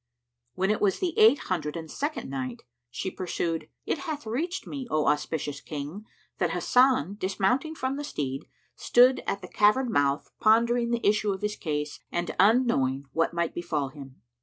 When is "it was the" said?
0.71-1.13